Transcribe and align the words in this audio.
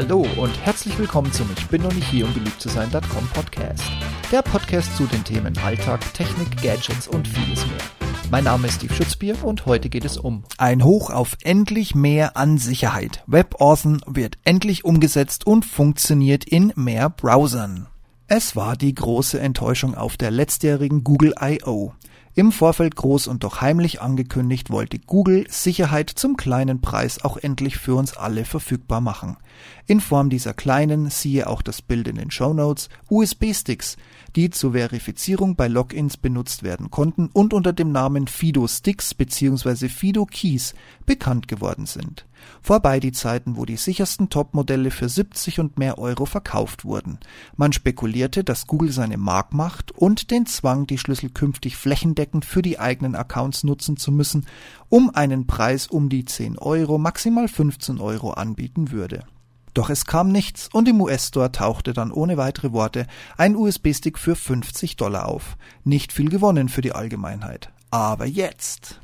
Hallo 0.00 0.24
und 0.36 0.56
herzlich 0.64 0.96
willkommen 0.96 1.32
zum 1.32 1.50
Ich 1.58 1.66
bin 1.66 1.82
noch 1.82 1.92
nicht 1.92 2.06
hier, 2.06 2.24
um 2.24 2.32
beliebt 2.32 2.60
zu 2.60 2.68
sein.com 2.68 3.28
Podcast. 3.34 3.82
Der 4.30 4.42
Podcast 4.42 4.96
zu 4.96 5.06
den 5.06 5.24
Themen 5.24 5.58
Alltag, 5.58 6.14
Technik, 6.14 6.62
Gadgets 6.62 7.08
und 7.08 7.26
vieles 7.26 7.66
mehr. 7.66 7.80
Mein 8.30 8.44
Name 8.44 8.68
ist 8.68 8.74
Steve 8.74 8.94
Schutzbier 8.94 9.34
und 9.42 9.66
heute 9.66 9.88
geht 9.88 10.04
es 10.04 10.16
um 10.16 10.44
ein 10.56 10.84
Hoch 10.84 11.10
auf 11.10 11.36
endlich 11.42 11.96
mehr 11.96 12.36
an 12.36 12.58
Sicherheit. 12.58 13.24
WebAuthn 13.26 14.00
wird 14.06 14.38
endlich 14.44 14.84
umgesetzt 14.84 15.48
und 15.48 15.64
funktioniert 15.64 16.44
in 16.44 16.72
mehr 16.76 17.10
Browsern. 17.10 17.88
Es 18.28 18.54
war 18.54 18.76
die 18.76 18.94
große 18.94 19.40
Enttäuschung 19.40 19.96
auf 19.96 20.16
der 20.16 20.30
letztjährigen 20.30 21.02
Google 21.02 21.34
I.O. 21.42 21.94
Im 22.38 22.52
Vorfeld 22.52 22.94
groß 22.94 23.26
und 23.26 23.42
doch 23.42 23.62
heimlich 23.62 24.00
angekündigt 24.00 24.70
wollte 24.70 25.00
Google 25.00 25.46
Sicherheit 25.50 26.08
zum 26.08 26.36
kleinen 26.36 26.80
Preis 26.80 27.24
auch 27.24 27.36
endlich 27.36 27.78
für 27.78 27.96
uns 27.96 28.16
alle 28.16 28.44
verfügbar 28.44 29.00
machen. 29.00 29.38
In 29.88 30.00
Form 30.00 30.30
dieser 30.30 30.54
kleinen, 30.54 31.10
siehe 31.10 31.48
auch 31.48 31.62
das 31.62 31.82
Bild 31.82 32.06
in 32.06 32.14
den 32.14 32.30
Show 32.30 32.54
Notes, 32.54 32.90
USB-Sticks, 33.10 33.96
die 34.36 34.50
zur 34.50 34.74
Verifizierung 34.74 35.56
bei 35.56 35.66
Logins 35.66 36.16
benutzt 36.16 36.62
werden 36.62 36.92
konnten 36.92 37.28
und 37.32 37.52
unter 37.52 37.72
dem 37.72 37.90
Namen 37.90 38.28
Fido 38.28 38.68
Sticks 38.68 39.14
bzw. 39.14 39.88
Fido 39.88 40.24
Keys 40.24 40.76
bekannt 41.06 41.48
geworden 41.48 41.86
sind. 41.86 42.24
Vorbei 42.60 43.00
die 43.00 43.12
Zeiten, 43.12 43.56
wo 43.56 43.64
die 43.64 43.76
sichersten 43.76 44.30
Topmodelle 44.30 44.90
für 44.90 45.08
70 45.08 45.60
und 45.60 45.78
mehr 45.78 45.98
Euro 45.98 46.26
verkauft 46.26 46.84
wurden. 46.84 47.18
Man 47.56 47.72
spekulierte, 47.72 48.44
dass 48.44 48.66
Google 48.66 48.92
seine 48.92 49.16
Marktmacht 49.16 49.92
und 49.92 50.30
den 50.30 50.46
Zwang, 50.46 50.86
die 50.86 50.98
Schlüssel 50.98 51.30
künftig 51.30 51.76
flächendeckend 51.76 52.44
für 52.44 52.62
die 52.62 52.78
eigenen 52.78 53.14
Accounts 53.14 53.64
nutzen 53.64 53.96
zu 53.96 54.12
müssen, 54.12 54.46
um 54.88 55.14
einen 55.14 55.46
Preis 55.46 55.86
um 55.86 56.08
die 56.08 56.24
10 56.24 56.58
Euro, 56.58 56.98
maximal 56.98 57.48
15 57.48 58.00
Euro 58.00 58.30
anbieten 58.32 58.90
würde. 58.90 59.24
Doch 59.74 59.90
es 59.90 60.06
kam 60.06 60.32
nichts 60.32 60.68
und 60.72 60.88
im 60.88 61.00
US-Store 61.00 61.52
tauchte 61.52 61.92
dann 61.92 62.10
ohne 62.10 62.36
weitere 62.36 62.72
Worte 62.72 63.06
ein 63.36 63.54
USB-Stick 63.54 64.18
für 64.18 64.34
50 64.34 64.96
Dollar 64.96 65.28
auf. 65.28 65.56
Nicht 65.84 66.12
viel 66.12 66.30
gewonnen 66.30 66.68
für 66.68 66.80
die 66.80 66.92
Allgemeinheit. 66.92 67.70
Aber 67.90 68.26
jetzt. 68.26 69.00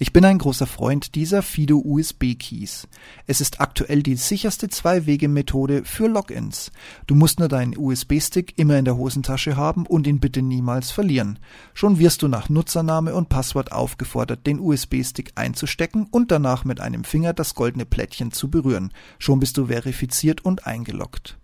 Ich 0.00 0.12
bin 0.12 0.24
ein 0.24 0.38
großer 0.38 0.68
Freund 0.68 1.16
dieser 1.16 1.42
Fido 1.42 1.82
USB 1.84 2.36
Keys. 2.38 2.86
Es 3.26 3.40
ist 3.40 3.60
aktuell 3.60 4.04
die 4.04 4.14
sicherste 4.14 4.68
Zwei-Wege-Methode 4.68 5.82
für 5.84 6.06
Logins. 6.06 6.70
Du 7.08 7.16
musst 7.16 7.40
nur 7.40 7.48
deinen 7.48 7.76
USB-Stick 7.76 8.56
immer 8.56 8.78
in 8.78 8.84
der 8.84 8.96
Hosentasche 8.96 9.56
haben 9.56 9.86
und 9.86 10.06
ihn 10.06 10.20
bitte 10.20 10.40
niemals 10.40 10.92
verlieren. 10.92 11.40
Schon 11.74 11.98
wirst 11.98 12.22
du 12.22 12.28
nach 12.28 12.48
Nutzername 12.48 13.12
und 13.12 13.28
Passwort 13.28 13.72
aufgefordert, 13.72 14.46
den 14.46 14.60
USB-Stick 14.60 15.32
einzustecken 15.34 16.06
und 16.08 16.30
danach 16.30 16.64
mit 16.64 16.80
einem 16.80 17.02
Finger 17.02 17.32
das 17.32 17.56
goldene 17.56 17.84
Plättchen 17.84 18.30
zu 18.30 18.48
berühren. 18.48 18.92
Schon 19.18 19.40
bist 19.40 19.56
du 19.56 19.66
verifiziert 19.66 20.44
und 20.44 20.64
eingeloggt. 20.64 21.38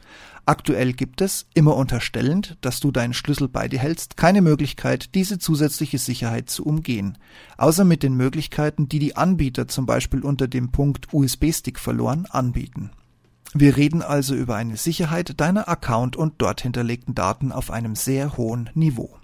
Aktuell 0.46 0.92
gibt 0.92 1.22
es, 1.22 1.46
immer 1.54 1.74
unterstellend, 1.74 2.58
dass 2.60 2.80
du 2.80 2.90
deinen 2.90 3.14
Schlüssel 3.14 3.48
bei 3.48 3.66
dir 3.66 3.78
hältst, 3.78 4.18
keine 4.18 4.42
Möglichkeit, 4.42 5.14
diese 5.14 5.38
zusätzliche 5.38 5.98
Sicherheit 5.98 6.50
zu 6.50 6.64
umgehen. 6.66 7.16
Außer 7.56 7.84
mit 7.84 8.02
den 8.02 8.14
Möglichkeiten, 8.14 8.88
die 8.88 8.98
die 8.98 9.16
Anbieter 9.16 9.68
zum 9.68 9.86
Beispiel 9.86 10.20
unter 10.20 10.46
dem 10.46 10.70
Punkt 10.70 11.08
USB-Stick 11.12 11.78
verloren 11.78 12.26
anbieten. 12.28 12.90
Wir 13.54 13.76
reden 13.76 14.02
also 14.02 14.34
über 14.34 14.56
eine 14.56 14.76
Sicherheit 14.76 15.40
deiner 15.40 15.68
Account 15.68 16.16
und 16.16 16.34
dort 16.38 16.60
hinterlegten 16.60 17.14
Daten 17.14 17.50
auf 17.50 17.70
einem 17.70 17.94
sehr 17.94 18.36
hohen 18.36 18.68
Niveau 18.74 19.16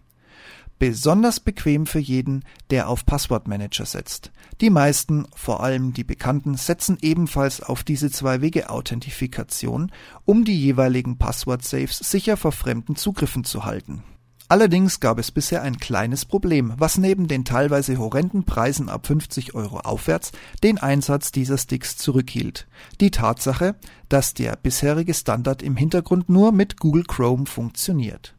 besonders 0.80 1.38
bequem 1.38 1.86
für 1.86 2.00
jeden, 2.00 2.42
der 2.70 2.88
auf 2.88 3.06
Passwortmanager 3.06 3.84
setzt. 3.84 4.32
Die 4.60 4.70
meisten, 4.70 5.26
vor 5.36 5.62
allem 5.62 5.92
die 5.92 6.04
Bekannten, 6.04 6.56
setzen 6.56 6.98
ebenfalls 7.02 7.62
auf 7.62 7.84
diese 7.84 8.10
Zwei-Wege-Authentifikation, 8.10 9.92
um 10.24 10.44
die 10.44 10.58
jeweiligen 10.58 11.18
Passwort-Saves 11.18 11.98
sicher 11.98 12.36
vor 12.36 12.50
fremden 12.50 12.96
Zugriffen 12.96 13.44
zu 13.44 13.64
halten. 13.64 14.02
Allerdings 14.48 14.98
gab 14.98 15.20
es 15.20 15.30
bisher 15.30 15.62
ein 15.62 15.76
kleines 15.76 16.24
Problem, 16.24 16.72
was 16.76 16.98
neben 16.98 17.28
den 17.28 17.44
teilweise 17.44 17.98
horrenden 17.98 18.44
Preisen 18.44 18.88
ab 18.88 19.06
50 19.06 19.54
Euro 19.54 19.80
aufwärts 19.80 20.32
den 20.64 20.78
Einsatz 20.78 21.30
dieser 21.30 21.56
Sticks 21.56 21.98
zurückhielt. 21.98 22.66
Die 23.00 23.12
Tatsache, 23.12 23.76
dass 24.08 24.34
der 24.34 24.56
bisherige 24.56 25.14
Standard 25.14 25.62
im 25.62 25.76
Hintergrund 25.76 26.28
nur 26.30 26.50
mit 26.50 26.80
Google 26.80 27.04
Chrome 27.04 27.46
funktioniert. 27.46 28.34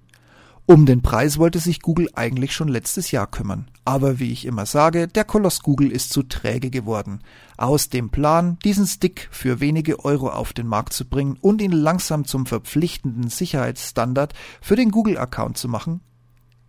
Um 0.72 0.86
den 0.86 1.02
Preis 1.02 1.38
wollte 1.38 1.60
sich 1.60 1.82
Google 1.82 2.10
eigentlich 2.14 2.54
schon 2.54 2.70
letztes 2.70 3.12
Jahr 3.12 3.28
kümmern. 3.28 3.68
Aber 3.84 4.20
wie 4.20 4.32
ich 4.32 4.46
immer 4.46 4.66
sage, 4.66 5.10
der 5.10 5.26
Koloss 5.26 5.64
Google 5.64 5.92
ist 5.92 6.14
zu 6.14 6.24
träge 6.24 6.70
geworden. 6.70 7.20
Aus 7.58 7.90
dem 7.90 8.10
Plan, 8.10 8.58
diesen 8.64 8.88
Stick 8.88 9.28
für 9.32 9.60
wenige 9.60 10.06
Euro 10.06 10.30
auf 10.30 10.54
den 10.54 10.68
Markt 10.68 10.94
zu 10.94 11.04
bringen 11.04 11.38
und 11.42 11.62
ihn 11.62 11.74
langsam 11.74 12.24
zum 12.24 12.46
verpflichtenden 12.46 13.30
Sicherheitsstandard 13.30 14.34
für 14.62 14.78
den 14.78 14.92
Google-Account 14.92 15.58
zu 15.58 15.68
machen, 15.68 16.00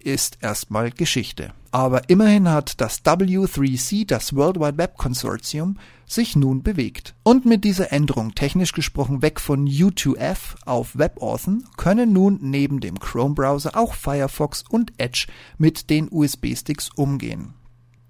ist 0.05 0.39
erstmal 0.41 0.91
Geschichte. 0.91 1.53
Aber 1.71 2.11
immerhin 2.11 2.49
hat 2.49 2.81
das 2.81 3.03
W3C, 3.03 4.07
das 4.07 4.37
World 4.37 4.61
Wide 4.61 4.77
Web 4.77 4.99
Consortium, 4.99 5.79
sich 6.05 6.37
nun 6.37 6.63
bewegt. 6.63 7.15
Und 7.23 7.47
mit 7.47 7.65
dieser 7.65 7.93
Änderung, 7.93 8.35
technisch 8.35 8.73
gesprochen 8.73 9.23
weg 9.23 9.41
von 9.41 9.67
U2F 9.67 10.57
auf 10.67 10.99
WebAuthn, 10.99 11.65
können 11.77 12.13
nun 12.13 12.39
neben 12.43 12.81
dem 12.81 13.01
Chrome-Browser 13.01 13.77
auch 13.77 13.95
Firefox 13.95 14.65
und 14.69 14.93
Edge 14.99 15.27
mit 15.57 15.89
den 15.89 16.09
USB-Sticks 16.11 16.91
umgehen. 16.95 17.55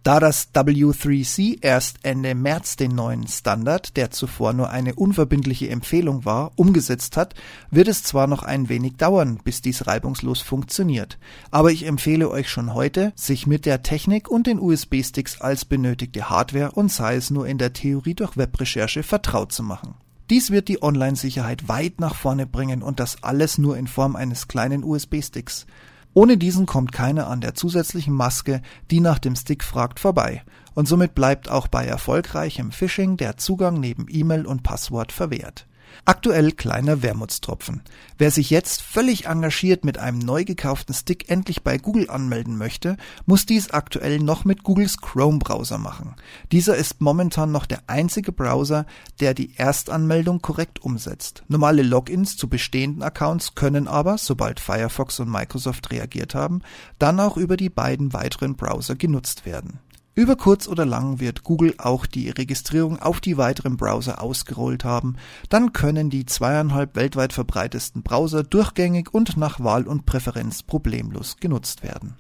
Da 0.02 0.18
das 0.18 0.52
W3C 0.52 1.58
erst 1.60 1.98
Ende 2.02 2.34
März 2.34 2.74
den 2.74 2.92
neuen 2.92 3.28
Standard, 3.28 3.96
der 3.96 4.10
zuvor 4.10 4.52
nur 4.52 4.70
eine 4.70 4.96
unverbindliche 4.96 5.68
Empfehlung 5.68 6.24
war, 6.24 6.50
umgesetzt 6.56 7.16
hat, 7.16 7.36
wird 7.70 7.86
es 7.86 8.02
zwar 8.02 8.26
noch 8.26 8.42
ein 8.42 8.68
wenig 8.68 8.96
dauern, 8.96 9.38
bis 9.44 9.62
dies 9.62 9.86
reibungslos 9.86 10.40
funktioniert, 10.40 11.18
aber 11.52 11.70
ich 11.70 11.86
empfehle 11.86 12.28
euch 12.30 12.50
schon 12.50 12.74
heute, 12.74 13.12
sich 13.14 13.46
mit 13.46 13.64
der 13.64 13.84
Technik 13.84 14.28
und 14.28 14.48
den 14.48 14.58
USB-Sticks 14.58 15.40
als 15.40 15.64
benötigte 15.64 16.28
Hardware 16.28 16.72
und 16.72 16.90
sei 16.90 17.14
es 17.14 17.30
nur 17.30 17.46
in 17.46 17.58
der 17.58 17.72
Theorie 17.72 18.14
durch 18.14 18.36
Webrecherche 18.36 19.04
vertraut 19.04 19.52
zu 19.52 19.62
machen. 19.62 19.94
Dies 20.30 20.50
wird 20.50 20.66
die 20.66 20.82
Online-Sicherheit 20.82 21.68
weit 21.68 22.00
nach 22.00 22.16
vorne 22.16 22.46
bringen 22.46 22.82
und 22.82 22.98
das 22.98 23.22
alles 23.22 23.56
nur 23.56 23.76
in 23.76 23.86
Form 23.86 24.16
eines 24.16 24.48
kleinen 24.48 24.82
USB-Sticks. 24.82 25.66
Ohne 26.14 26.36
diesen 26.36 26.66
kommt 26.66 26.92
keiner 26.92 27.28
an 27.28 27.40
der 27.40 27.54
zusätzlichen 27.54 28.14
Maske, 28.14 28.60
die 28.90 29.00
nach 29.00 29.18
dem 29.18 29.34
Stick 29.34 29.64
fragt, 29.64 29.98
vorbei, 29.98 30.42
und 30.74 30.86
somit 30.86 31.14
bleibt 31.14 31.50
auch 31.50 31.68
bei 31.68 31.86
erfolgreichem 31.86 32.70
Phishing 32.70 33.16
der 33.16 33.38
Zugang 33.38 33.80
neben 33.80 34.06
E-Mail 34.08 34.46
und 34.46 34.62
Passwort 34.62 35.12
verwehrt. 35.12 35.66
Aktuell 36.04 36.52
kleiner 36.52 37.02
Wermutstropfen. 37.02 37.82
Wer 38.18 38.30
sich 38.30 38.50
jetzt 38.50 38.82
völlig 38.82 39.26
engagiert 39.26 39.84
mit 39.84 39.98
einem 39.98 40.18
neu 40.18 40.44
gekauften 40.44 40.94
Stick 40.94 41.30
endlich 41.30 41.62
bei 41.62 41.78
Google 41.78 42.10
anmelden 42.10 42.58
möchte, 42.58 42.96
muss 43.26 43.46
dies 43.46 43.70
aktuell 43.70 44.18
noch 44.18 44.44
mit 44.44 44.62
Googles 44.64 44.98
Chrome 44.98 45.38
Browser 45.38 45.78
machen. 45.78 46.14
Dieser 46.50 46.76
ist 46.76 47.00
momentan 47.00 47.52
noch 47.52 47.66
der 47.66 47.82
einzige 47.86 48.32
Browser, 48.32 48.86
der 49.20 49.34
die 49.34 49.54
Erstanmeldung 49.56 50.42
korrekt 50.42 50.82
umsetzt. 50.82 51.44
Normale 51.48 51.82
Logins 51.82 52.36
zu 52.36 52.48
bestehenden 52.48 53.02
Accounts 53.02 53.54
können 53.54 53.88
aber, 53.88 54.18
sobald 54.18 54.60
Firefox 54.60 55.20
und 55.20 55.30
Microsoft 55.30 55.90
reagiert 55.90 56.34
haben, 56.34 56.62
dann 56.98 57.20
auch 57.20 57.36
über 57.36 57.56
die 57.56 57.70
beiden 57.70 58.12
weiteren 58.12 58.56
Browser 58.56 58.96
genutzt 58.96 59.46
werden. 59.46 59.80
Über 60.14 60.36
kurz 60.36 60.68
oder 60.68 60.84
lang 60.84 61.20
wird 61.20 61.42
Google 61.42 61.74
auch 61.78 62.04
die 62.04 62.28
Registrierung 62.28 63.00
auf 63.00 63.22
die 63.22 63.38
weiteren 63.38 63.78
Browser 63.78 64.20
ausgerollt 64.20 64.84
haben, 64.84 65.16
dann 65.48 65.72
können 65.72 66.10
die 66.10 66.26
zweieinhalb 66.26 66.96
weltweit 66.96 67.32
verbreitesten 67.32 68.02
Browser 68.02 68.42
durchgängig 68.42 69.14
und 69.14 69.38
nach 69.38 69.60
Wahl 69.60 69.86
und 69.86 70.04
Präferenz 70.04 70.62
problemlos 70.62 71.38
genutzt 71.38 71.82
werden 71.82 72.14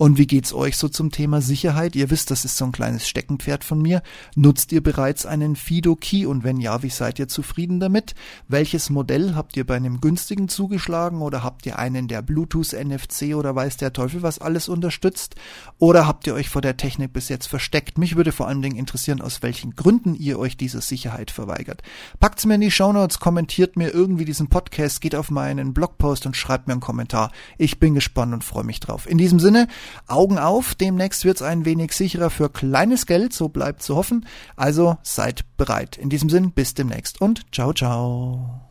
und 0.00 0.16
wie 0.16 0.26
geht's 0.26 0.54
euch 0.54 0.78
so 0.78 0.88
zum 0.88 1.10
Thema 1.10 1.42
Sicherheit? 1.42 1.94
Ihr 1.94 2.08
wisst, 2.08 2.30
das 2.30 2.46
ist 2.46 2.56
so 2.56 2.64
ein 2.64 2.72
kleines 2.72 3.06
Steckenpferd 3.06 3.64
von 3.64 3.82
mir. 3.82 4.02
Nutzt 4.34 4.72
ihr 4.72 4.82
bereits 4.82 5.26
einen 5.26 5.56
Fido 5.56 5.94
Key 5.94 6.24
und 6.24 6.42
wenn 6.42 6.56
ja, 6.56 6.82
wie 6.82 6.88
seid 6.88 7.18
ihr 7.18 7.28
zufrieden 7.28 7.80
damit? 7.80 8.14
Welches 8.48 8.88
Modell 8.88 9.34
habt 9.34 9.58
ihr 9.58 9.66
bei 9.66 9.76
einem 9.76 10.00
günstigen 10.00 10.48
zugeschlagen 10.48 11.20
oder 11.20 11.44
habt 11.44 11.66
ihr 11.66 11.78
einen, 11.78 12.08
der 12.08 12.22
Bluetooth, 12.22 12.72
NFC 12.72 13.34
oder 13.34 13.54
weiß 13.54 13.76
der 13.76 13.92
Teufel 13.92 14.22
was 14.22 14.38
alles 14.38 14.70
unterstützt? 14.70 15.34
Oder 15.78 16.06
habt 16.06 16.26
ihr 16.26 16.32
euch 16.32 16.48
vor 16.48 16.62
der 16.62 16.78
Technik 16.78 17.12
bis 17.12 17.28
jetzt 17.28 17.48
versteckt? 17.48 17.98
Mich 17.98 18.16
würde 18.16 18.32
vor 18.32 18.48
allen 18.48 18.62
Dingen 18.62 18.78
interessieren, 18.78 19.20
aus 19.20 19.42
welchen 19.42 19.76
Gründen 19.76 20.14
ihr 20.14 20.38
euch 20.38 20.56
dieser 20.56 20.80
Sicherheit 20.80 21.30
verweigert. 21.30 21.82
Packt's 22.20 22.46
mir 22.46 22.54
in 22.54 22.62
die 22.62 22.70
Shownotes, 22.70 23.18
kommentiert 23.18 23.76
mir 23.76 23.92
irgendwie 23.92 24.24
diesen 24.24 24.48
Podcast, 24.48 25.02
geht 25.02 25.14
auf 25.14 25.30
meinen 25.30 25.74
Blogpost 25.74 26.24
und 26.24 26.38
schreibt 26.38 26.68
mir 26.68 26.72
einen 26.72 26.80
Kommentar. 26.80 27.32
Ich 27.58 27.78
bin 27.78 27.94
gespannt 27.94 28.32
und 28.32 28.44
freue 28.44 28.64
mich 28.64 28.80
drauf. 28.80 29.06
In 29.06 29.18
diesem 29.18 29.40
Sinne, 29.40 29.68
Augen 30.06 30.38
auf, 30.38 30.74
demnächst 30.74 31.24
wird's 31.24 31.42
ein 31.42 31.64
wenig 31.64 31.92
sicherer 31.92 32.30
für 32.30 32.50
kleines 32.50 33.06
Geld, 33.06 33.32
so 33.32 33.48
bleibt 33.48 33.82
zu 33.82 33.96
hoffen. 33.96 34.26
Also 34.56 34.96
seid 35.02 35.44
bereit. 35.56 35.96
In 35.96 36.10
diesem 36.10 36.30
Sinn, 36.30 36.52
bis 36.52 36.74
demnächst 36.74 37.20
und 37.20 37.42
ciao, 37.52 37.72
ciao. 37.72 38.69